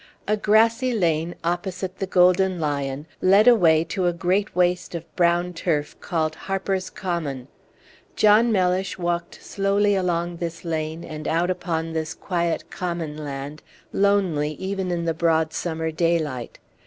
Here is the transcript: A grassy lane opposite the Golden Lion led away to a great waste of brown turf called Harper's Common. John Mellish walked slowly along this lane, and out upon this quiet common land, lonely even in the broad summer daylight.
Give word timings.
A 0.27 0.35
grassy 0.35 0.93
lane 0.95 1.35
opposite 1.43 1.99
the 1.99 2.07
Golden 2.07 2.59
Lion 2.59 3.05
led 3.21 3.47
away 3.47 3.83
to 3.83 4.07
a 4.07 4.13
great 4.13 4.55
waste 4.55 4.95
of 4.95 5.15
brown 5.15 5.53
turf 5.53 5.95
called 5.99 6.33
Harper's 6.33 6.89
Common. 6.89 7.47
John 8.15 8.51
Mellish 8.51 8.97
walked 8.97 9.43
slowly 9.43 9.93
along 9.93 10.37
this 10.37 10.65
lane, 10.65 11.03
and 11.03 11.27
out 11.27 11.51
upon 11.51 11.93
this 11.93 12.15
quiet 12.15 12.71
common 12.71 13.15
land, 13.15 13.61
lonely 13.93 14.53
even 14.53 14.89
in 14.89 15.05
the 15.05 15.13
broad 15.13 15.53
summer 15.53 15.91
daylight. 15.91 16.57